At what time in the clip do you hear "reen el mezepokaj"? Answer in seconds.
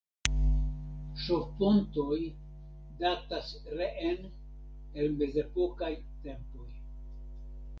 3.75-5.91